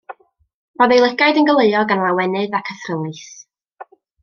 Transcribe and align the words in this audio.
Roedd 0.81 0.93
ei 0.95 1.01
lygaid 1.03 1.39
yn 1.41 1.49
goleuo 1.51 1.83
gan 1.93 2.03
lawenydd 2.05 2.59
ac 2.61 2.73
athrylith. 2.77 3.31